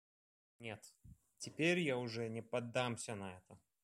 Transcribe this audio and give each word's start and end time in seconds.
Нет, 0.59 0.95
теперь 1.37 1.77
я 1.79 1.99
уже 1.99 2.27
не 2.27 2.41
поддамся 2.41 3.13
на 3.13 3.37
это! 3.37 3.59